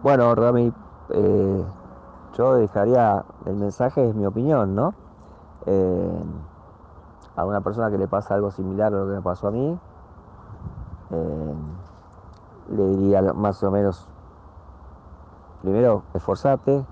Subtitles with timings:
[0.00, 0.72] Bueno, Rami,
[1.08, 1.64] eh,
[2.36, 4.94] yo dejaría, el mensaje es mi opinión, ¿no?
[5.66, 6.22] Eh,
[7.36, 9.80] a una persona que le pasa algo similar a lo que me pasó a mí,
[11.10, 11.54] eh,
[12.68, 14.08] le diría más o menos,
[15.60, 16.84] primero, esforzate,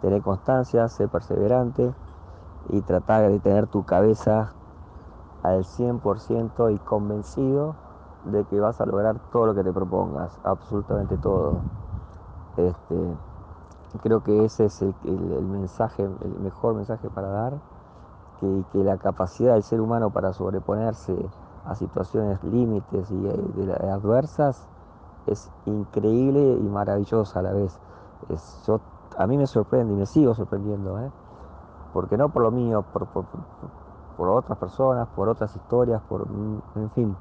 [0.00, 1.94] tener constancia, ser perseverante
[2.70, 4.56] y tratar de tener tu cabeza
[5.42, 7.78] al 100% y convencido
[8.22, 11.66] de que vas a lograr todo lo que te propongas, absolutamente todo.
[12.56, 13.16] Este,
[14.02, 14.94] creo que ese es el,
[15.42, 17.54] mensaje, el mejor mensaje para dar,
[18.40, 21.16] que, que, la capacidad del ser humano para sobreponerse
[21.64, 24.68] a situaciones límites y eh, adversas
[25.26, 27.78] es increíble y maravillosa a la vez.
[28.28, 28.68] Es,
[29.16, 31.10] a mí me sorprende y me sigo sorprendiendo, ¿eh?
[31.92, 33.24] porque no por lo mío, por, por,
[34.16, 36.26] por, otras personas, por otras historias, por,
[36.76, 37.16] en fin,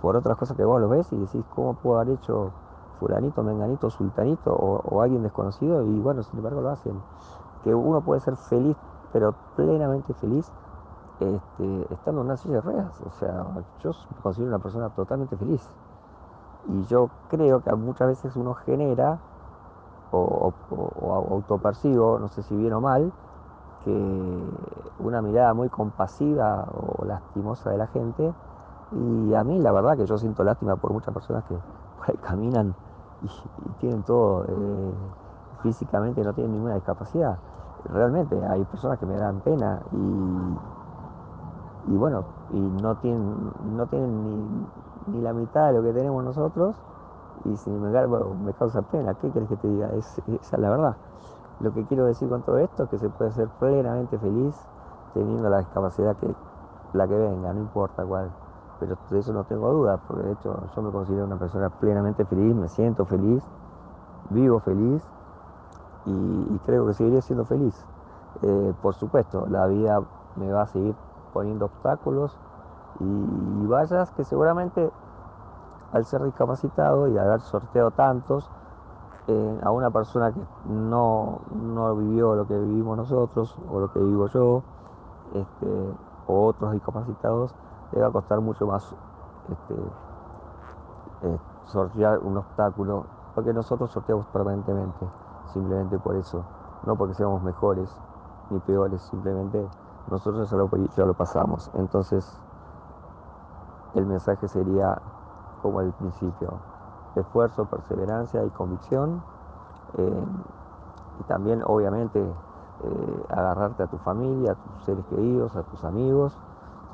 [0.00, 2.52] por otras cosas que vos lo ves y decís, ¿cómo puedo haber hecho
[3.00, 7.00] fulanito, menganito, sultanito o, alguien desconocido y bueno, sin embargo lo hacen.
[7.64, 8.76] Que uno puede ser feliz,
[9.12, 10.52] pero plenamente feliz,
[11.18, 13.00] este, estando en una silla de ruedas.
[13.06, 13.46] O sea,
[13.82, 15.68] yo me considero una persona totalmente feliz.
[16.68, 19.18] Y yo creo que muchas veces uno genera
[20.12, 23.12] o, o, autopercibo, no sé si bien o mal,
[23.84, 24.44] que
[24.98, 28.32] una mirada muy compasiva o lastimosa de la gente.
[28.92, 31.56] Y a mí la verdad que yo siento lástima por muchas personas que
[32.22, 32.74] caminan
[33.22, 33.28] y,
[33.80, 34.92] tienen todo, eh,
[35.62, 37.38] físicamente no tienen ninguna discapacidad.
[37.84, 39.96] Realmente hay personas que me dan pena y,
[41.92, 44.66] y bueno, y no tienen, no tienen ni,
[45.06, 46.76] ni, la mitad de lo que tenemos nosotros
[47.44, 49.14] y sin embargo me causa pena.
[49.14, 49.88] ¿Qué quieres que te diga?
[49.94, 50.96] Es, esa es la verdad.
[51.60, 54.54] Lo que quiero decir con todo esto es que se puede ser plenamente feliz
[55.14, 56.34] teniendo la discapacidad que
[56.92, 58.30] la que venga, no importa cuál
[58.80, 62.24] pero de eso no tengo duda, porque de hecho yo me considero una persona plenamente
[62.24, 63.44] feliz, me siento feliz,
[64.30, 65.02] vivo feliz
[66.06, 67.86] y, creo que seguiré siendo feliz.
[68.42, 70.00] Eh, por supuesto, la vida
[70.36, 70.94] me va a seguir
[71.32, 72.36] poniendo obstáculos
[73.00, 74.90] y, y vallas que seguramente
[75.92, 78.50] al ser discapacitado y haber sorteado tantos,
[79.28, 84.00] eh, a una persona que no, no, vivió lo que vivimos nosotros o lo que
[84.00, 84.62] vivo yo,
[85.34, 85.94] este,
[86.26, 87.54] o otros discapacitados,
[87.92, 88.84] le va a costar mucho más
[89.50, 89.74] este,
[91.22, 95.06] eh, sortear un obstáculo, porque nosotros sorteamos permanentemente,
[95.52, 96.44] simplemente por eso,
[96.84, 97.94] no porque seamos mejores
[98.50, 99.66] ni peores, simplemente
[100.08, 101.70] nosotros ya lo, ya lo pasamos.
[101.74, 102.38] Entonces,
[103.94, 105.00] el mensaje sería
[105.62, 106.54] como el principio,
[107.16, 109.22] esfuerzo, perseverancia y convicción,
[109.98, 110.24] eh,
[111.20, 116.36] y también obviamente eh, agarrarte a tu familia, a tus seres queridos, a tus amigos,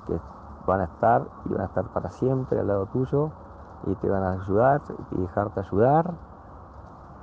[0.06, 0.18] que
[0.66, 3.31] van a estar y van a estar para siempre al lado tuyo
[3.87, 4.82] y te van a ayudar
[5.12, 6.15] y dejarte ayudar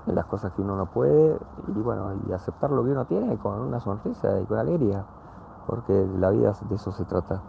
[0.07, 1.37] en las cosas que uno no puede
[1.67, 5.05] y bueno, y aceptar lo que uno tiene con una sonrisa y con alegría,
[5.67, 7.41] porque la vida de eso se trata.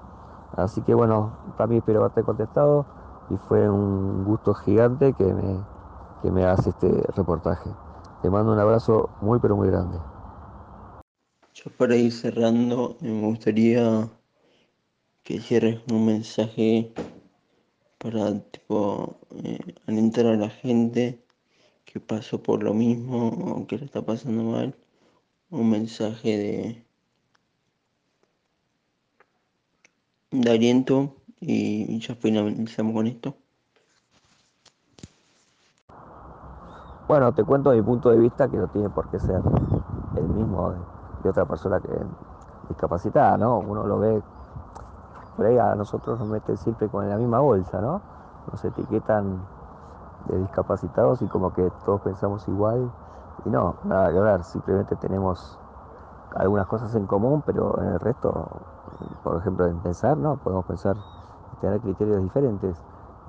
[0.56, 2.86] Así que bueno, para mí espero haberte contestado
[3.30, 5.60] y fue un gusto gigante que me,
[6.22, 7.70] que me hagas este reportaje.
[8.22, 9.98] Te mando un abrazo muy pero muy grande.
[11.54, 14.08] Yo para ir cerrando me gustaría
[15.24, 16.92] que cierres un mensaje
[17.98, 21.24] para tipo eh, alentar a la gente
[21.86, 24.76] que pasó por lo mismo o que le está pasando mal
[25.50, 26.84] un mensaje de,
[30.30, 33.36] de aliento y ya finalizamos con esto.
[37.08, 39.40] Bueno te cuento mi punto de vista que no tiene por qué ser
[40.16, 40.72] el mismo
[41.22, 41.88] de, otra persona que
[42.68, 44.22] discapacitada no uno lo ve
[45.36, 48.00] por ahí a nosotros nos meten siempre con la misma bolsa, ¿no?
[48.50, 49.40] Nos etiquetan
[50.26, 52.90] de discapacitados y como que todos pensamos igual.
[53.44, 55.58] Y no, nada que ver, simplemente tenemos
[56.36, 58.48] algunas cosas en común, pero en el resto,
[59.22, 60.36] por ejemplo, en pensar, ¿no?
[60.36, 60.96] Podemos pensar
[61.52, 62.80] y tener criterios diferentes.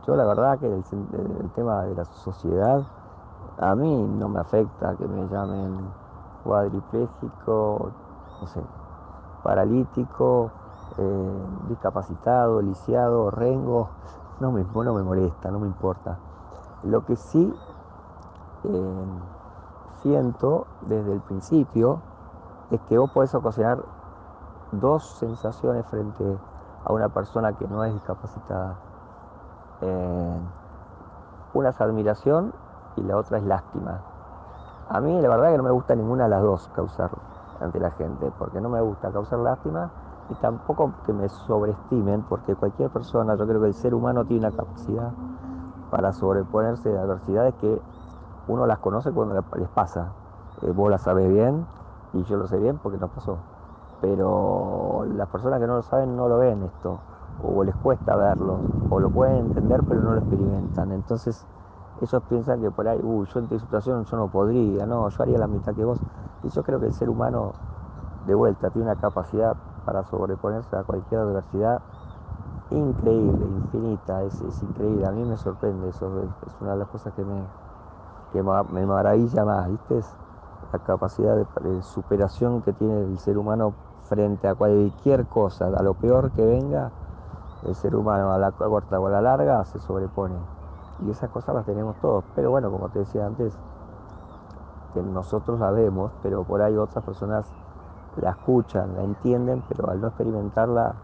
[0.08, 0.84] Yo la verdad que el,
[1.42, 2.84] el tema de la sociedad
[3.58, 5.80] a mí no me afecta que me llamen
[6.44, 7.92] cuadripléjico,
[8.42, 8.62] no sé,
[9.44, 10.52] paralítico,
[10.98, 13.90] eh, discapacitado, lisiado, rengo,
[14.40, 16.18] no me, no me molesta, no me importa.
[16.84, 17.54] Lo que sí
[18.64, 19.06] eh,
[20.02, 22.02] siento desde el principio
[22.72, 23.84] es que vos podés ocasionar
[24.72, 26.38] dos sensaciones frente
[26.86, 28.76] a una persona que no es discapacitada.
[29.82, 30.40] Eh,
[31.54, 32.54] una es admiración
[32.96, 34.02] y la otra es lástima.
[34.90, 37.10] A mí la verdad que no me gusta ninguna de las dos causar
[37.60, 39.90] ante la gente, porque no me gusta causar lástima
[40.30, 44.48] y tampoco que me sobreestimen, porque cualquier persona, yo creo que el ser humano tiene
[44.48, 45.12] una capacidad
[45.92, 47.80] para sobreponerse de adversidades que
[48.48, 50.12] uno las conoce cuando les pasa.
[50.62, 51.66] Eh, vos las sabes bien
[52.14, 53.38] y yo lo sé bien porque nos pasó.
[54.02, 57.00] Pero las personas que no lo saben no lo ven esto,
[57.44, 60.92] o les cuesta verlo, o lo pueden entender pero no lo experimentan.
[60.92, 61.46] Entonces
[62.02, 65.24] ellos piensan que por ahí, uy, yo en tu situación yo no podría, no, yo
[65.24, 66.02] haría la mitad que vos.
[66.44, 67.54] Y yo creo que el ser humano,
[68.28, 69.56] de vuelta, tiene una capacidad
[69.86, 71.82] para sobreponerse a cualquier adversidad
[72.72, 75.06] increíble, infinita, es, increíble.
[75.06, 77.44] A mí me sorprende eso, es, una de las cosas que me,
[78.34, 80.02] que me maravilla más, ¿viste?
[80.74, 83.74] la capacidad de, superación que tiene el ser humano
[84.04, 86.92] frente a cualquier cosa, a lo peor que venga,
[87.64, 90.36] el ser humano a la corta o a la larga se sobrepone.
[91.06, 92.24] Y esas cosas las tenemos todos.
[92.36, 93.58] Pero bueno, como te decía antes,
[94.94, 97.52] que nosotros la vemos, pero por ahí otras personas
[98.22, 100.96] la escuchan, la entienden, pero al no experimentarla,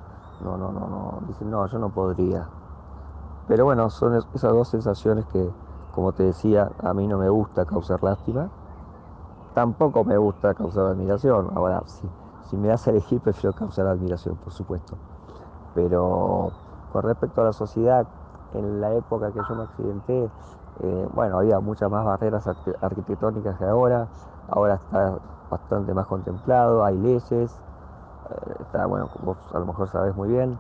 [0.44, 2.48] no, no, no, no, dicen, no, yo no podría.
[3.48, 5.50] Pero bueno, son esas dos sensaciones que,
[5.94, 8.50] como te decía, a mí no me gusta causar lástima,
[9.54, 11.50] tampoco me gusta causar admiración.
[11.56, 12.08] Ahora, si,
[12.50, 14.98] si me das a elegir, prefiero causar admiración, por supuesto.
[15.76, 16.52] Pero
[16.92, 18.08] con respecto a la sociedad,
[18.54, 20.30] en la época que yo me accidenté,
[20.84, 22.48] eh, bueno, había muchas más barreras
[22.82, 24.08] arquitectónicas que ahora,
[24.50, 25.18] ahora está
[25.50, 30.58] bastante más contemplado, hay leyes, eh, está, bueno, vos a lo mejor sabes muy bien,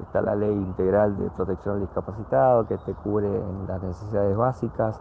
[0.00, 5.00] está la ley integral de protección al discapacitado que te cubre en las necesidades básicas,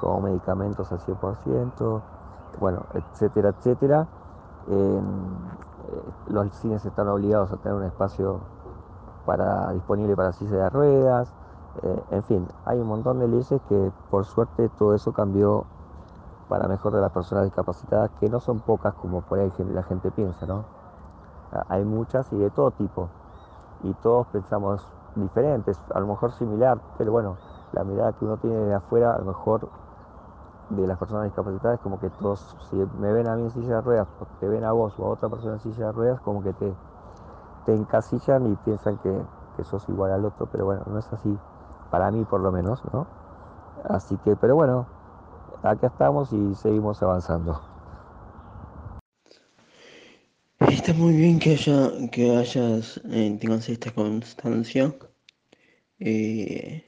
[0.00, 2.02] como medicamentos al 100%,
[2.60, 4.06] bueno, etcétera, etcétera.
[4.68, 5.00] Eh,
[6.28, 8.40] los cines están obligados a tener un espacio
[9.26, 11.34] para, disponible para silla de ruedas,
[11.82, 15.64] eh, en fin, hay un montón de leyes que por suerte todo eso cambió
[16.48, 20.10] para mejor de las personas discapacitadas, que no son pocas como por ahí la gente
[20.10, 20.64] piensa, ¿no?
[21.52, 23.08] Ah, hay muchas y de todo tipo,
[23.82, 24.86] y todos pensamos
[25.16, 27.36] diferentes, a lo mejor similar, pero bueno,
[27.72, 29.68] la mirada que uno tiene de afuera, a lo mejor
[30.70, 33.80] de las personas discapacitadas, como que todos, si me ven a mí en silla de
[33.80, 34.08] ruedas,
[34.40, 36.72] te ven a vos o a otra persona en silla de ruedas, como que te,
[37.66, 39.20] te encasillan y piensan que,
[39.56, 41.36] que sos igual al otro, pero bueno, no es así
[41.90, 43.06] para mí por lo menos, ¿no?
[43.88, 44.86] Así que, pero bueno,
[45.62, 47.60] acá estamos y seguimos avanzando.
[50.60, 54.94] Está muy bien que haya, que hayas, eh, tengas esta constancia.
[56.00, 56.84] Eh,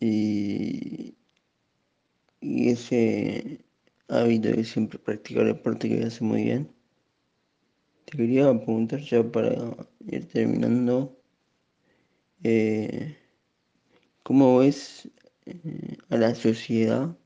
[0.00, 1.16] y,
[2.40, 3.64] y ese
[4.08, 6.72] hábito de siempre practicar deporte que hace muy bien.
[8.06, 9.52] Te quería preguntar ya para
[10.06, 11.15] ir terminando.
[12.48, 13.16] Eh,
[14.22, 15.08] ¿cómo ves
[15.46, 17.16] eh, a la sociedad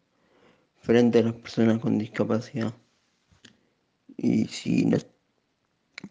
[0.81, 2.73] frente a las personas con discapacidad?
[4.17, 4.91] Y si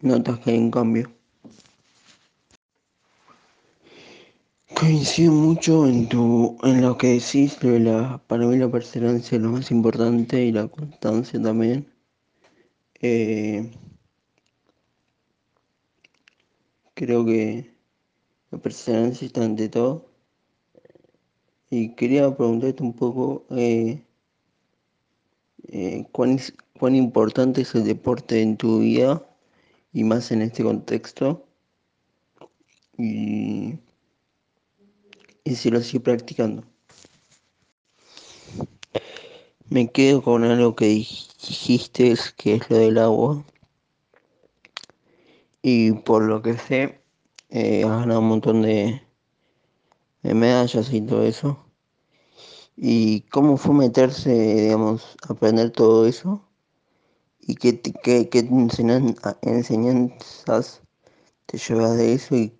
[0.00, 1.12] notas que hay un cambio.
[4.76, 9.50] Coincido mucho en tu en lo que decís, la, para mí la perseverancia es lo
[9.50, 11.92] más importante y la constancia también.
[13.00, 13.72] Eh,
[16.94, 17.79] creo que
[18.50, 20.06] la perseverancia está ante todo.
[21.70, 24.04] Y quería preguntarte un poco eh,
[25.68, 26.38] eh, ¿cuán,
[26.78, 29.24] cuán importante es el deporte en tu vida
[29.92, 31.46] y más en este contexto.
[32.96, 33.78] Y,
[35.44, 36.64] y si lo sigue practicando.
[39.68, 43.44] Me quedo con algo que dijiste, que es lo del agua.
[45.62, 46.99] Y por lo que sé,
[47.50, 49.02] eh, has ganado un montón de,
[50.22, 51.58] medallas y todo eso.
[52.76, 56.42] ¿Y cómo fue meterse, digamos, aprender todo eso?
[57.40, 58.48] ¿Y qué, qué, qué
[59.42, 60.82] enseñanzas
[61.46, 62.36] te llevas de eso?
[62.36, 62.56] ¿Y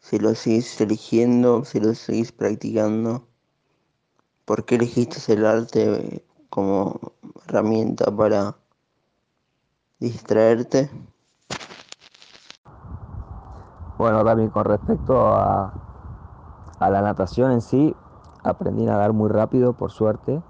[0.00, 3.28] si lo seguís eligiendo, si lo seguís practicando?
[4.44, 7.12] ¿Por qué elegiste el arte como
[7.46, 8.56] herramienta para
[9.98, 10.90] distraerte?
[13.96, 15.78] Bueno, también con respecto a,
[16.78, 17.96] a la natación en sí,
[18.42, 20.42] aprendí a nadar muy rápido, por suerte.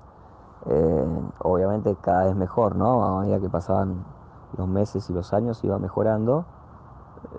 [0.67, 1.07] Eh,
[1.41, 3.05] obviamente cada vez mejor, ¿no?
[3.05, 4.05] A medida que pasaban
[4.57, 6.49] los meses y los años iba mejorando,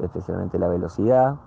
[0.02, 1.40] especialmente la velocidad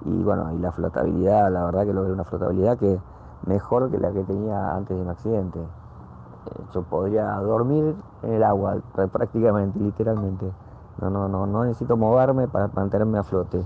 [0.00, 3.02] y bueno, y la flotabilidad, la verdad que logré una flotabilidad que
[3.42, 5.60] mejor que la que tenía antes de mi accidente.
[5.60, 10.54] Eh, yo podría dormir en el agua prácticamente, literalmente.
[11.00, 13.64] No, no, no, no necesito moverme para mantenerme a flote.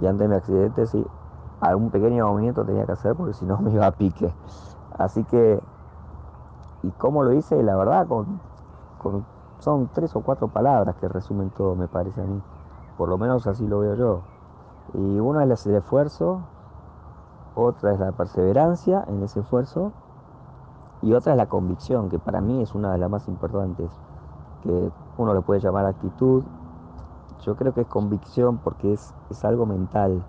[0.00, 1.04] Y antes de mi accidente sí,
[1.60, 4.32] algún pequeño movimiento tenía que hacer porque si no me iba a pique.
[4.98, 5.60] Así que,
[6.82, 7.62] ¿y cómo lo hice?
[7.62, 8.40] La verdad, con,
[9.60, 12.40] son tres o cuatro palabras que resumen todo, me parece a mí.
[12.96, 14.20] Por lo menos así lo veo yo.
[14.94, 16.40] Y uno es el esfuerzo,
[17.54, 19.92] otra es la perseverancia en ese esfuerzo
[21.02, 23.90] y otra es la convicción, que para mí es una de las más importantes,
[24.62, 26.42] que uno le puede llamar actitud.
[27.42, 30.24] Yo creo que es convicción porque es, es algo mental,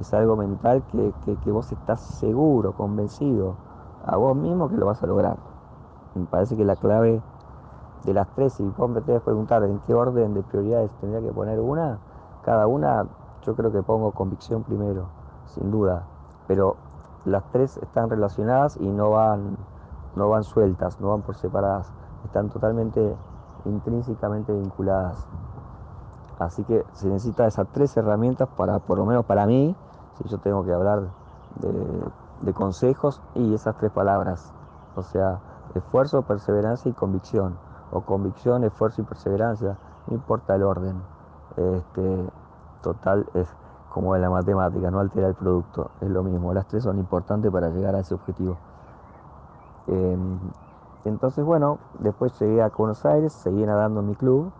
[0.00, 1.12] es algo mental que,
[1.44, 3.54] que, vos estás seguro, convencido
[4.04, 5.36] a vos mismo que lo vas a lograr.
[6.14, 7.20] Me parece que la clave
[8.04, 11.32] de las tres, si vos me que preguntar en qué orden de prioridades tendría que
[11.32, 11.98] poner una,
[12.42, 13.06] cada una
[13.42, 15.06] yo creo que pongo convicción primero,
[15.46, 16.04] sin duda.
[16.48, 16.76] Pero
[17.24, 19.56] las tres están relacionadas y no van
[20.16, 21.92] no van sueltas, no van por separadas,
[22.24, 23.14] están totalmente
[23.64, 25.26] intrínsecamente vinculadas.
[26.38, 29.76] Así que se necesita esas tres herramientas para, por lo menos para mí,
[30.16, 31.02] si yo tengo que hablar
[32.40, 34.52] de, consejos, y esas tres palabras,
[34.96, 35.38] o sea,
[35.74, 37.58] esfuerzo, perseverancia y convicción,
[37.92, 39.76] o convicción, esfuerzo y perseverancia,
[40.06, 41.02] no importa el orden.
[41.56, 42.28] Este,
[42.82, 43.48] total es
[43.90, 47.50] como en la matemática, no altera el producto, es lo mismo, las tres son importantes
[47.50, 48.56] para llegar a ese objetivo.
[49.88, 50.38] Em,
[51.04, 54.52] entonces, bueno, después llegué a Buenos Aires, seguí nadando en mi club,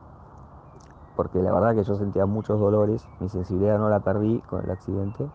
[1.16, 4.70] porque la verdad que yo sentía muchos dolores, mi sensibilidad no la perdí con el
[4.70, 5.28] accidente,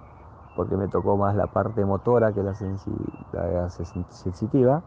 [0.56, 2.56] porque me tocó más la parte motora que la,
[4.10, 4.82] sensitiva.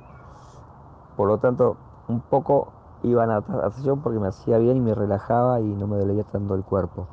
[1.17, 1.77] Por lo tanto,
[2.09, 2.69] un poco
[3.03, 6.55] iba a natación porque me hacía bien y me relajaba y no me dolía tanto
[6.55, 7.07] el cuerpo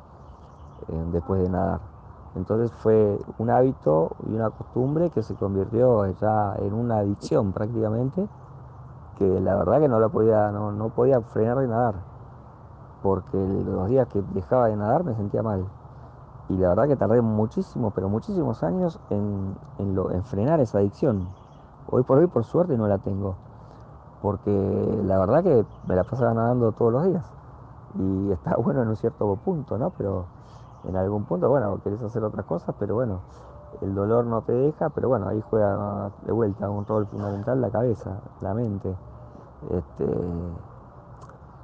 [0.88, 1.80] eh, después de nadar.
[2.34, 8.28] Entonces fue un hábito y una costumbre que se convirtió ya en una adicción prácticamente,
[9.18, 11.94] que la verdad que no la podía, no, podía frenar de nadar,
[13.02, 15.66] porque los días que dejaba de nadar me sentía mal.
[16.48, 21.28] Y la verdad que tardé muchísimos, pero muchísimos años en, en frenar esa adicción.
[21.88, 23.36] Hoy por hoy, por suerte, no la tengo.
[24.22, 24.50] Porque
[25.04, 27.24] la verdad que me la pasaba nadando todos los días.
[27.98, 29.90] Y está bueno en un cierto punto, ¿no?
[29.90, 30.26] Pero
[30.84, 33.20] en algún punto, bueno, querés hacer otras cosas, pero bueno,
[33.80, 37.70] el dolor no te deja, pero bueno, ahí juega de vuelta un rol fundamental la
[37.70, 38.94] cabeza, la mente.
[39.70, 40.06] Este,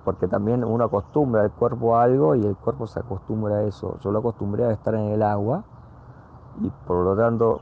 [0.04, 3.98] porque también uno acostumbra el cuerpo a algo y el cuerpo se acostumbra a eso.
[4.00, 5.64] Yo lo acostumbré a estar en el agua
[6.60, 7.60] y por lo tanto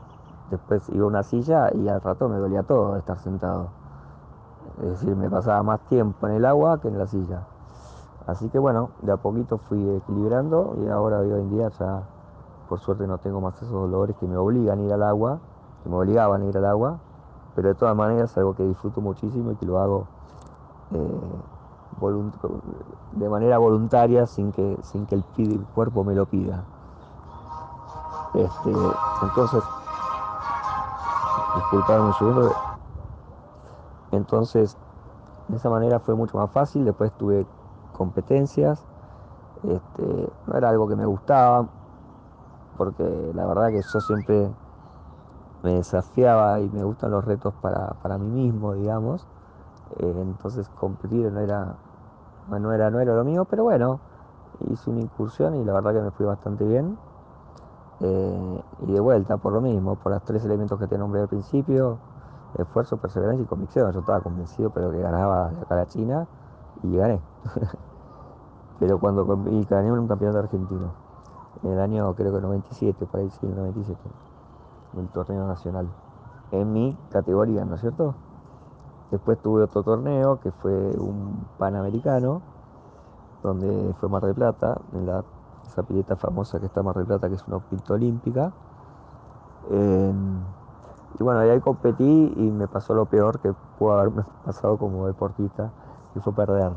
[0.49, 3.69] después iba a una silla y al rato me dolía todo estar sentado.
[4.81, 7.43] Es decir, me pasaba más tiempo en el agua que en la silla.
[8.27, 12.03] Así que bueno, de a poquito fui equilibrando y ahora hoy en día ya
[12.71, 15.39] por suerte no tengo más esos dolores que me obligan a ir al agua,
[15.83, 16.99] que me obligaban a ir al agua,
[17.53, 20.07] pero de todas maneras es algo que disfruto muchísimo y que lo hago
[20.91, 21.19] eh,
[23.11, 26.63] de manera voluntaria sin que, sin que el, cuerpo me lo pida.
[28.35, 28.71] Este,
[29.21, 29.61] entonces,
[31.55, 32.51] disculpadme un segundo.
[34.11, 34.77] Entonces,
[35.49, 36.85] de esa manera fue mucho más fácil.
[36.85, 37.45] Después tuve
[37.97, 38.81] competencias.
[39.63, 41.67] Este, no era algo que me gustaba,
[42.83, 44.49] porque la verdad que yo siempre
[45.61, 49.27] me desafiaba y me gustan los retos para, mí mismo, digamos.
[49.99, 51.75] Eh, entonces competir no era,
[52.49, 53.99] no, era, no era lo mío, pero bueno,
[54.71, 56.97] hice una incursión y la verdad que me fui bastante bien.
[57.99, 61.27] Eh, y de vuelta, por lo mismo, por los tres elementos que te nombré al
[61.27, 61.99] principio,
[62.57, 63.91] esfuerzo, perseverancia y convicción.
[63.91, 66.25] Yo estaba convencido, pero que ganaba acá la China
[66.81, 67.21] y gané.
[68.79, 71.00] pero cuando y gané un campeonato argentino,
[71.63, 73.99] en el año creo que 97, por ahí sí, el 97,
[74.93, 75.87] un torneo nacional,
[76.51, 78.15] en mi categoría, ¿no es cierto?
[79.11, 82.41] Después tuve otro torneo que fue un panamericano,
[83.43, 85.23] donde fue Mar del Plata, en la,
[85.65, 88.51] esa pileta famosa que está Mar del Plata, que es una pista olímpica.
[89.69, 95.71] y bueno, ahí competí y me pasó lo peor que pudo haberme pasado como deportista,
[96.13, 96.71] que fue perder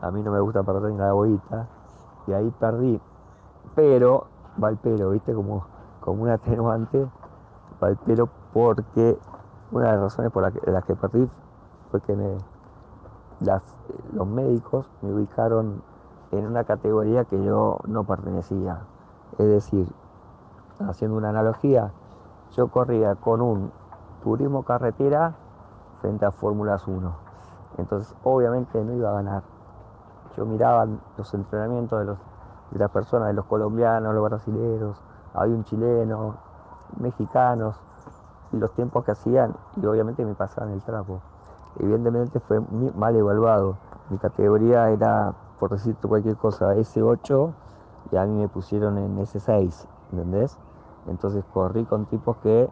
[0.00, 1.66] a mí no me gusta perder ni la bolita,
[2.26, 3.00] y ahí perdí.
[3.74, 4.26] Pero,
[4.62, 5.34] va el pelo, ¿viste?
[5.34, 5.66] Como,
[6.00, 7.06] como un atenuante,
[7.82, 9.18] va el pelo porque
[9.72, 11.28] una de las razones por las que, perdí
[11.90, 12.38] fue que
[14.12, 15.82] los médicos me ubicaron
[16.30, 18.80] en una categoría que yo no pertenecía.
[19.38, 19.88] Es decir,
[20.80, 21.90] haciendo una analogía,
[22.52, 23.72] yo corría con un
[24.22, 25.34] turismo carretera
[26.00, 27.12] frente a Fórmulas 1.
[27.78, 29.42] Entonces, obviamente no iba a ganar
[30.36, 32.18] yo miraba los entrenamientos de, los,
[32.74, 35.00] de las personas, de los colombianos, los brasileños,
[35.32, 36.34] había un chileno,
[36.98, 37.76] mexicanos,
[38.52, 41.20] y los tiempos que hacían, y obviamente me pasaban el trapo.
[41.78, 42.60] Evidentemente fue
[42.94, 43.76] mal evaluado.
[44.10, 47.52] Mi categoría era, por decirte cualquier cosa, S8,
[48.12, 50.58] y a mí me pusieron en S6, ¿entendés?
[51.06, 52.68] Entonces corrí con tipos que,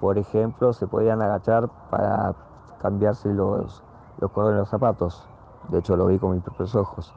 [0.00, 2.34] por ejemplo, se podían agachar para
[2.80, 3.82] cambiarse los,
[4.18, 5.28] los cordones de los zapatos.
[5.68, 7.14] De hecho, lo vi con mis propios ojos.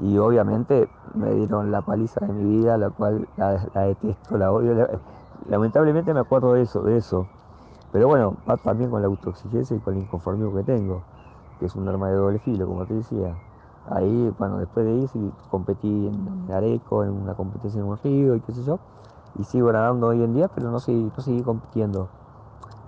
[0.00, 4.86] Y obviamente me dieron la paliza de mi vida, la cual la, detesto, la odio.
[5.48, 7.26] lamentablemente me acuerdo de eso, de eso.
[7.90, 11.02] Pero bueno, va también con la autoexigencia y con el inconformismo que tengo,
[11.58, 13.34] que es un arma de doble filo, como te decía.
[13.90, 18.40] Ahí, bueno, después de sí, competí en Areco, en una competencia en un río y
[18.40, 18.78] qué sé yo,
[19.38, 22.08] y sigo nadando hoy en día, pero no seguí, no seguí compitiendo.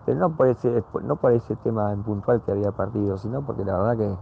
[0.05, 3.65] Pero no por, ese, no por ese tema en puntual que había partido, sino porque
[3.65, 4.17] la verdad que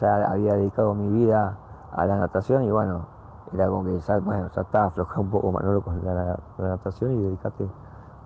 [0.00, 1.58] ya había dedicado mi vida
[1.92, 3.06] a la natación y bueno,
[3.52, 7.22] era como que ya, bueno, ya estaba aflojado un poco Manolo con la, natación y
[7.22, 7.68] dedicate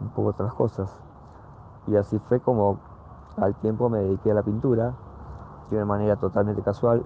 [0.01, 0.97] un poco a otras cosas.
[1.87, 2.79] Y así fue como
[3.37, 4.93] al tiempo me dediqué a la pintura,
[5.71, 7.05] de una manera totalmente casual.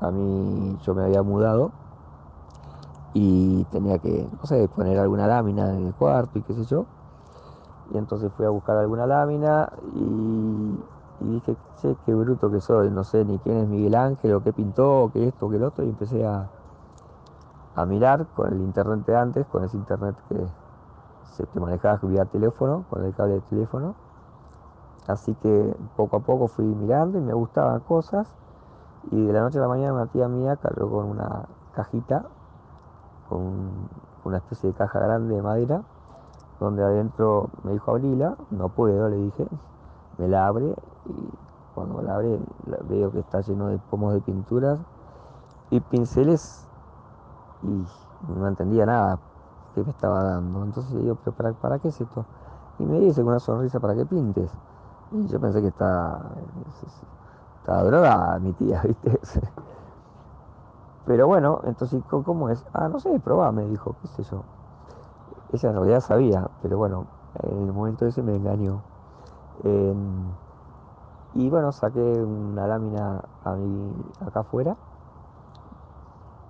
[0.00, 1.70] A mí yo me había mudado
[3.14, 6.86] y tenía que, no sé, poner alguna lámina en el cuarto y qué sé yo.
[7.92, 10.78] Y entonces fui a buscar alguna lámina y,
[11.30, 14.52] dije, che, qué bruto que soy, no sé ni quién es Miguel Ángel o qué
[14.52, 16.48] pintó, qué esto, qué el otro, y empecé a,
[17.74, 20.46] a mirar con el internet de antes, con ese internet que
[21.32, 23.94] se te manejaba vía teléfono, con el cable de teléfono.
[25.06, 28.28] Así que poco a poco fui mirando y me gustaban cosas.
[29.10, 32.26] Y de la noche a la mañana una tía mía cargó con una cajita,
[33.28, 33.88] con
[34.24, 35.82] una especie de caja grande de madera,
[36.60, 39.46] donde adentro me dijo abrila, no puedo, le dije,
[40.18, 41.28] me la abre y
[41.74, 42.38] cuando la abre
[42.88, 44.78] veo que está lleno de pomos de pinturas
[45.70, 46.66] y pinceles
[47.62, 47.84] y
[48.28, 49.18] no entendía nada
[49.74, 50.64] que me estaba dando.
[50.64, 52.24] Entonces le digo, pero para, ¿para qué es esto?
[52.78, 54.50] Y me dice con una sonrisa para que pintes.
[55.12, 56.20] Y yo pensé que estaba,
[57.60, 59.20] estaba drogada mi tía, ¿viste?
[61.06, 62.64] Pero bueno, entonces, ¿cómo es?
[62.72, 64.42] Ah, no sé, probá, me dijo, qué sé yo.
[65.52, 67.06] Ella en realidad sabía, pero bueno,
[67.42, 68.80] en el momento ese me engañó.
[71.34, 74.76] Y bueno, saqué una lámina a mí acá afuera.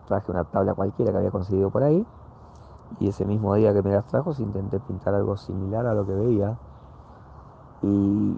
[0.08, 2.04] Traje una tabla cualquiera que había conseguido por ahí.
[2.98, 6.12] Y ese mismo día que me las trajo intenté pintar algo similar a lo que
[6.12, 6.56] veía.
[7.82, 8.36] Y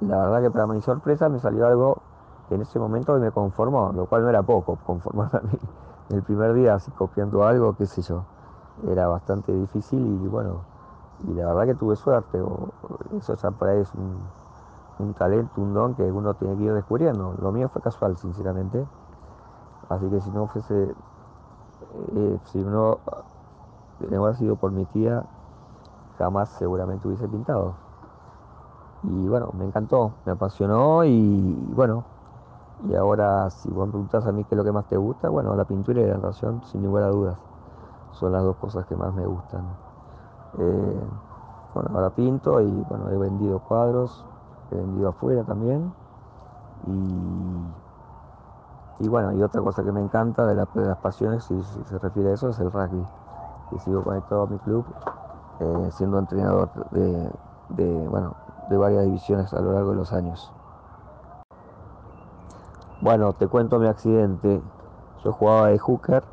[0.00, 1.98] la verdad que para mi sorpresa me salió algo
[2.48, 5.58] que en ese momento me conformó, lo cual no era poco, conformarme
[6.10, 8.24] el primer día así copiando algo, qué sé yo,
[8.90, 10.60] era bastante difícil y bueno,
[11.26, 12.68] y la verdad que tuve suerte, o
[13.16, 14.18] eso ya por ahí es un,
[14.98, 18.86] un talento, un don que uno tiene que ir descubriendo, lo mío fue casual sinceramente,
[19.88, 20.94] Así que si no fuese,
[22.16, 22.98] eh, si no,
[24.00, 25.22] no hubiera sido por mi tía,
[26.18, 27.74] jamás seguramente hubiese pintado.
[29.02, 32.04] Y bueno, me encantó, me apasionó y bueno,
[32.88, 35.28] y ahora si vos me preguntas a mí qué es lo que más te gusta,
[35.28, 37.36] bueno, la pintura y la narración sin ninguna duda
[38.12, 39.64] son las dos cosas que más me gustan.
[40.58, 41.00] Eh,
[41.74, 44.24] bueno, ahora pinto y bueno, he vendido cuadros,
[44.70, 45.92] he vendido afuera también
[46.86, 47.84] y
[49.00, 52.34] y bueno, y otra cosa que me encanta de, las pasiones, si, se refiere a
[52.34, 53.04] eso, es el rugby.
[53.72, 54.86] Y sigo conectado a mi club,
[55.60, 58.36] eh, siendo entrenador de, bueno,
[58.68, 60.52] de varias divisiones a lo largo de los años.
[63.00, 64.62] Bueno, te cuento mi accidente.
[65.24, 66.24] Yo jugaba de hooker.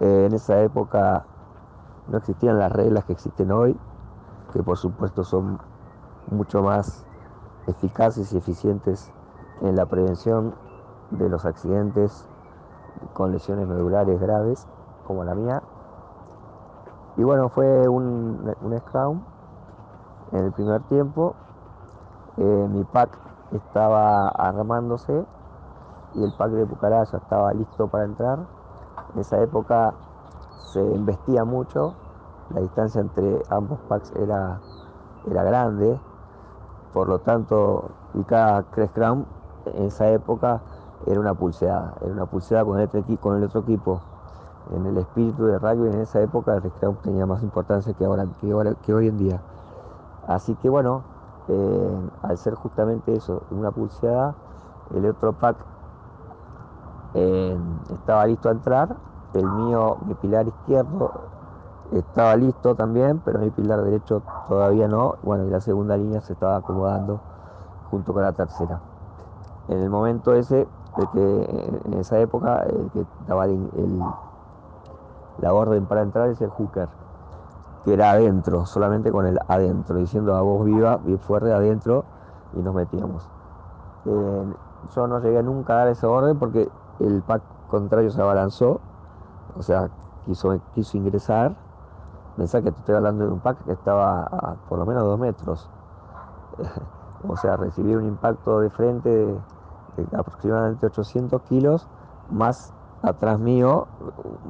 [0.00, 1.24] Eh, en esa época
[2.08, 3.78] no existían las reglas que existen hoy,
[4.52, 5.60] que por supuesto son
[6.30, 7.06] mucho más
[7.66, 9.10] eficaces y eficientes
[9.62, 10.54] en la prevención
[11.10, 12.28] de los accidentes
[13.12, 14.66] con lesiones medulares graves,
[15.06, 15.62] como la mía.
[17.16, 19.22] Y bueno, fue un, un scrum
[20.32, 21.34] en el primer tiempo.
[22.36, 23.16] Eh, mi pack
[23.52, 25.24] estaba armándose
[26.14, 28.38] y el pack de Pucará ya estaba listo para entrar.
[29.14, 29.94] En esa época
[30.72, 31.94] se investia mucho,
[32.50, 34.60] la distancia entre ambos packs era,
[35.30, 36.00] era grande,
[36.94, 39.24] por lo tanto, y cada scrum
[39.66, 40.60] en esa época
[41.06, 44.00] era una pulseada, era una pulseada con el, otro equipo.
[44.74, 48.26] En el espíritu de rugby en esa época el recreo tenía más importancia que ahora,
[48.82, 49.40] que, hoy en día.
[50.28, 51.02] Así que bueno,
[51.48, 54.36] eh, al ser justamente eso, una pulseada,
[54.94, 55.56] el otro pack
[57.14, 57.58] eh,
[57.92, 58.96] estaba listo a entrar,
[59.34, 61.33] el mío, mi pilar izquierdo
[61.92, 65.16] estaba listo también, pero mi pilar derecho todavía no.
[65.22, 67.20] Bueno, y la segunda línea se estaba acomodando
[67.90, 68.80] junto con la tercera.
[69.68, 70.66] En el momento ese
[70.96, 73.46] de que en esa época el que daba
[75.38, 76.88] la orden para entrar es el hooker,
[77.84, 82.04] que era adentro, solamente con el adentro, diciendo a voz viva, bien fuerte adentro,
[82.54, 83.28] y nos metíamos.
[84.94, 86.68] Yo no llegué nunca a dar esa orden porque
[87.00, 88.80] el pack contrario se abalanzó,
[89.56, 89.88] o sea,
[90.26, 91.56] quiso, quiso ingresar.
[92.36, 95.18] Pensá que te estoy hablando de un pack que estaba a por lo menos dos
[95.18, 95.68] metros.
[97.28, 101.86] o sea, recibir un impacto de frente de aproximadamente 800 kilos,
[102.30, 103.86] más atrás mío,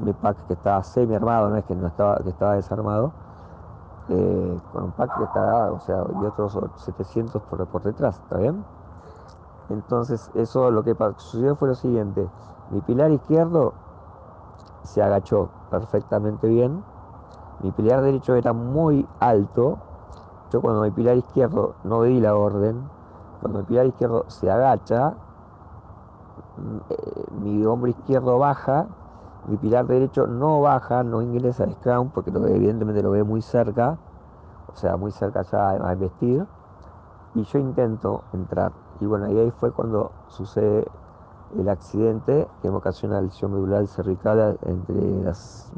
[0.05, 3.13] mi pack que estaba semi armado, no es que no estaba, que estaba desarmado,
[4.09, 8.39] eh, con un pack que estaba, o sea, y otros 700 por, por detrás, ¿está
[8.39, 8.65] bien?
[9.71, 12.29] Entonces, eso lo que sucedió fue lo siguiente,
[12.71, 13.75] mi pilar izquierdo
[14.85, 16.85] se agachó perfectamente bien,
[17.65, 19.79] mi pilar derecho era muy alto,
[20.53, 22.91] yo cuando mi pilar izquierdo no di la orden,
[23.41, 25.15] cuando mi pilar izquierdo se agacha,
[26.91, 28.87] eh, mi hombro izquierdo baja,
[29.49, 33.41] mi pilar derecho no baja, no ingresa al scrum porque lo, evidentemente lo ve muy
[33.41, 33.97] cerca,
[34.71, 36.45] o sea, muy cerca ya a investir,
[37.35, 38.73] y yo intento entrar.
[39.01, 40.87] Y bueno, y ahí fue cuando sucede
[41.59, 45.73] el accidente que me ocasiona la lesión medular cervical entre las,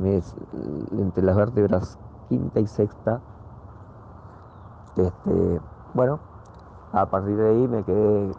[0.93, 3.21] entre las vértebras quinta y sexta.
[4.97, 5.61] Este,
[5.95, 6.19] bueno,
[6.93, 8.33] a partir de ahí me quedé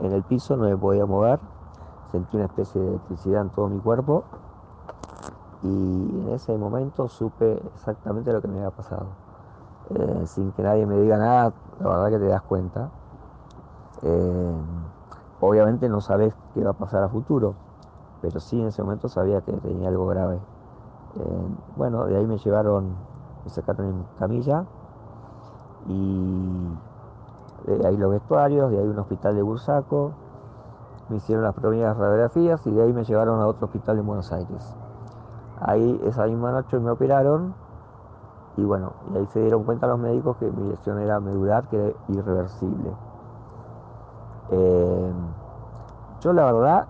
[0.00, 1.40] en el piso, no me podía mover
[2.12, 4.24] sentí una especie de electricidad en todo mi cuerpo
[5.62, 9.06] y en ese momento supe exactamente lo que me había pasado.
[9.90, 12.90] Eh, sin que nadie me diga nada, la verdad que te das cuenta.
[14.02, 14.52] Eh,
[15.40, 17.54] obviamente no sabes qué va a pasar a futuro,
[18.20, 20.36] pero sí en ese momento sabía que tenía algo grave.
[21.16, 21.46] Eh,
[21.76, 22.94] bueno, de ahí me llevaron,
[23.44, 24.64] me sacaron en camilla
[25.88, 26.38] y
[27.66, 30.12] de ahí los vestuarios, de ahí un hospital de Bursaco,
[31.08, 34.32] me hicieron las primeras radiografías y de ahí me llevaron a otro hospital en Buenos
[34.32, 34.74] Aires.
[35.60, 37.54] Ahí esa misma noche me operaron
[38.56, 41.76] y bueno, y ahí se dieron cuenta los médicos que mi lesión era medular, que
[41.76, 42.90] era irreversible.
[44.50, 45.12] Eh,
[46.20, 46.86] yo la verdad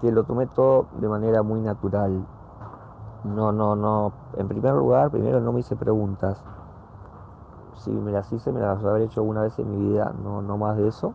[0.00, 2.24] que lo tomé todo de manera muy natural.
[3.24, 4.12] No, no, no.
[4.36, 6.42] En primer lugar, primero no me hice preguntas.
[7.74, 10.56] Si me las hice, me las habré hecho una vez en mi vida, no, no
[10.56, 11.14] más de eso.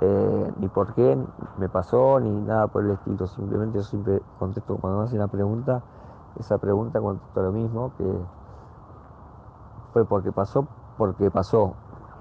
[0.00, 1.18] Eh, ni por qué
[1.58, 3.26] me pasó, ni nada por el estilo.
[3.26, 5.82] Simplemente yo siempre contesto cuando me hacen una pregunta,
[6.38, 8.04] esa pregunta contesto lo mismo, que
[9.92, 11.74] fue porque pasó, porque pasó.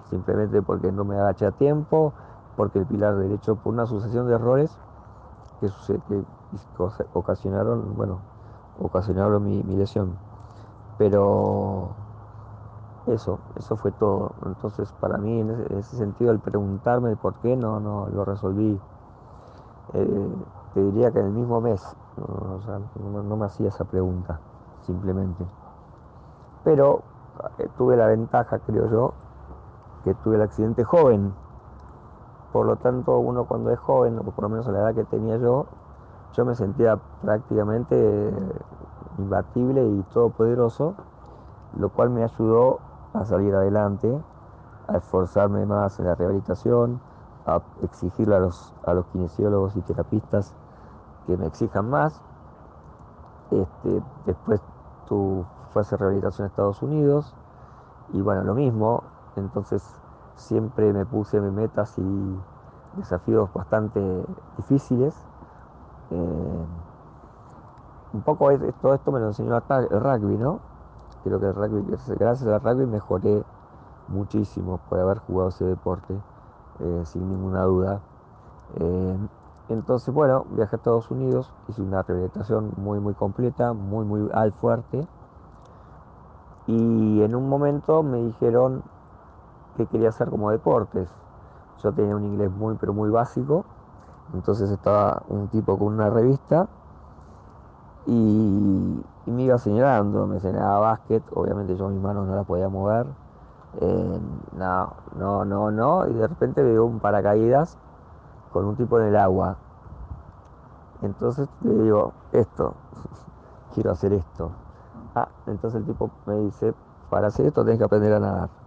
[0.09, 2.13] Simplemente porque no me agaché a tiempo,
[2.59, 4.77] porque el pilar derecho, por una sucesión de errores
[5.61, 5.71] que,
[7.13, 8.19] ocasionaron, bueno,
[8.81, 10.17] ocasionaron mi, mi lesión.
[10.97, 11.91] Pero
[13.07, 14.33] eso, eso fue todo.
[14.45, 18.77] Entonces, para mí, en ese, sentido, el preguntarme el por qué, no, no lo resolví.
[19.93, 20.27] Eh,
[20.73, 24.41] te diría que en el mismo mes, no, me hacía esa pregunta,
[24.81, 25.45] simplemente.
[26.65, 27.03] Pero
[27.57, 29.13] eh, tuve la ventaja, creo yo,
[30.03, 31.33] que tuve el accidente joven.
[32.51, 35.03] Por lo tanto, uno cuando es joven, o por lo menos a la edad que
[35.03, 35.65] tenía yo,
[36.33, 38.33] yo me sentía prácticamente
[39.17, 40.95] imbatible y todopoderoso,
[41.77, 42.79] lo cual me ayudó
[43.13, 44.19] a salir adelante,
[44.87, 46.99] a esforzarme más en la rehabilitación,
[47.45, 50.53] a exigirle a los, a los kinesiólogos y terapistas
[51.27, 52.21] que me exijan más.
[53.51, 54.61] Este, después
[55.07, 57.33] tú fue a hacer rehabilitación en Estados Unidos
[58.13, 59.03] y bueno, lo mismo,
[59.35, 59.98] entonces
[60.39, 62.39] siempre me puse metas y
[62.97, 64.01] desafíos bastante
[64.57, 65.15] difíciles.
[66.11, 66.65] Eh,
[68.13, 68.49] un poco
[68.81, 70.59] todo esto me lo enseñó el rugby, ¿no?
[71.23, 71.85] Creo que el rugby,
[72.17, 73.43] gracias al rugby mejoré
[74.07, 76.15] muchísimo por haber jugado ese deporte,
[76.79, 77.99] eh, sin ninguna duda.
[78.79, 79.17] Eh,
[79.69, 84.51] entonces, bueno, viajé a Estados Unidos, hice una rehabilitación muy, muy completa, muy, muy al
[84.53, 85.07] fuerte.
[86.65, 88.83] Y en un momento me dijeron
[89.77, 91.09] que quería hacer como deportes.
[91.83, 93.65] Yo tenía un inglés muy, pero muy básico.
[94.33, 96.67] Entonces estaba un tipo con una revista
[98.05, 103.05] y, me iba señalando, me señalaba básquet, obviamente yo mis manos no las podía mover,
[103.79, 104.19] eh,
[104.53, 107.77] no, no, no, no, y de repente veo un paracaídas
[108.51, 109.57] con un tipo en el agua.
[111.03, 112.73] Entonces le digo, esto,
[113.73, 114.51] quiero hacer esto.
[115.13, 116.73] Ah, entonces el tipo me dice,
[117.09, 118.58] para hacer esto tenés que aprender a nadar.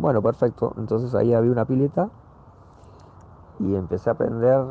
[0.00, 0.72] Bueno, perfecto.
[0.78, 2.08] Entonces ahí había una pileta
[3.58, 4.64] y empecé a aprender,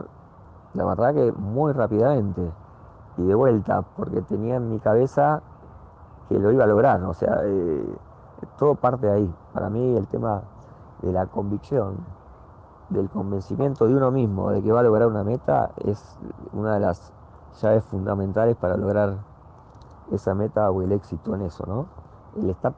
[0.73, 2.41] la verdad que muy rápidamente
[3.17, 5.43] y de vuelta, porque tenía en mi cabeza
[6.29, 7.95] que lo iba a lograr, o sea, eh,
[8.57, 9.31] todo parte ahí.
[9.53, 10.41] Para mí el tema
[11.03, 11.97] de la convicción,
[12.89, 16.17] del convencimiento de uno mismo de que va a lograr una meta es
[16.53, 17.13] una de las
[17.61, 19.17] llaves fundamentales para lograr
[20.11, 21.85] esa meta o el éxito en eso, ¿no?
[22.41, 22.73] El estar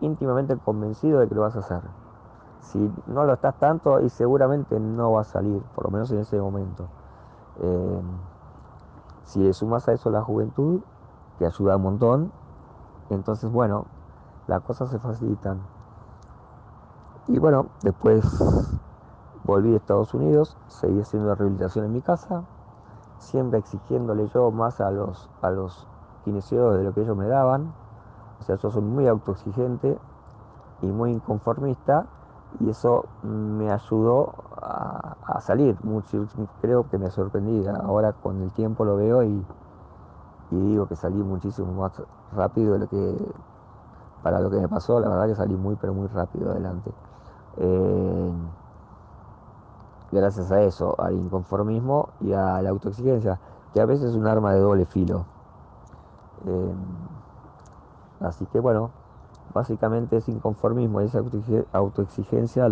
[0.00, 1.80] íntimamente convencido de que lo vas a hacer.
[2.60, 6.18] Si no lo estás tanto, y seguramente no va a salir, por lo menos en
[6.18, 6.86] ese momento.
[7.60, 8.02] Eh,
[9.24, 10.80] si le sumas a eso la juventud,
[11.38, 12.32] que ayuda un montón,
[13.10, 13.84] entonces bueno,
[14.46, 15.60] las cosas se facilitan.
[17.28, 18.24] Y bueno, después
[19.44, 22.42] volví a Estados Unidos, seguí haciendo rehabilitación en mi casa
[23.18, 25.86] siempre exigiéndole yo más a los, a los
[26.24, 27.72] kinesiólogos de lo que ellos me daban.
[28.40, 29.98] O sea, yo soy muy autoexigente
[30.82, 32.06] y muy inconformista
[32.60, 35.76] y eso me ayudó a, salir.
[35.84, 36.26] Mucho,
[36.60, 37.66] creo que me sorprendí.
[37.68, 39.44] Ahora con el tiempo lo veo y,
[40.50, 41.92] digo que salí muchísimo más
[42.34, 43.16] rápido de lo que
[44.22, 45.00] para lo que me pasó.
[45.00, 46.92] La verdad que salí muy pero muy rápido adelante.
[47.58, 48.32] Eh,
[50.12, 53.38] gracias a eso, al inconformismo y a la autoexigencia,
[53.72, 55.26] que a veces es un arma de doble filo.
[56.46, 56.74] Eh,
[58.20, 58.90] así que bueno,
[59.54, 61.22] básicamente ese inconformismo y esa
[61.72, 62.68] autoexigencia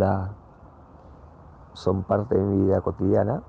[1.72, 3.42] son parte de mi vida cotidiana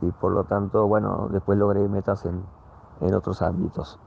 [0.00, 2.42] y por lo tanto, bueno, después logré metas en,
[3.00, 3.98] en otros ámbitos.